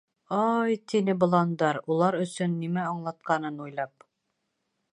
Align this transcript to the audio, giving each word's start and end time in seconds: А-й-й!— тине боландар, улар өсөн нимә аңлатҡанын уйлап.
А-й-й!— 0.39 0.77
тине 0.93 1.13
боландар, 1.23 1.79
улар 1.95 2.17
өсөн 2.23 2.55
нимә 2.63 2.87
аңлатҡанын 2.93 3.63
уйлап. 3.67 4.09